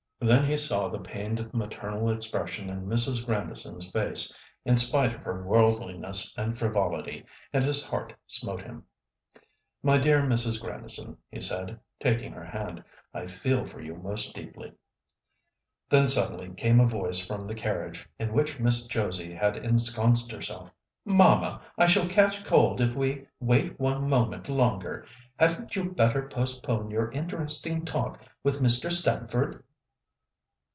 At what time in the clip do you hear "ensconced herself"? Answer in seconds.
19.57-20.69